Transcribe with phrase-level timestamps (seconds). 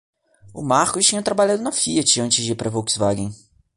[0.51, 3.31] O Marcus tinha trabalhado na Fiat antes de ir para a Volkswagen.